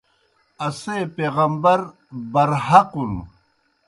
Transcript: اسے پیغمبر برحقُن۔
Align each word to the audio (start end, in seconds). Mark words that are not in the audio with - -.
اسے 0.67 0.97
پیغمبر 1.15 1.79
برحقُن۔ 2.33 3.11